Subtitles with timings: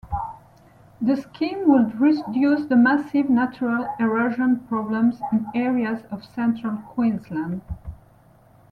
[0.99, 7.61] The scheme would reduce the massive natural erosion problems in areas of Central Queensland.